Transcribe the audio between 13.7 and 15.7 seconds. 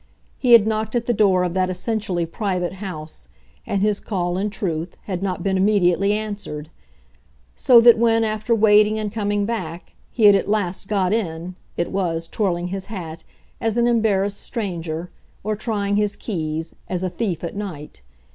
an embarrassed stranger, or,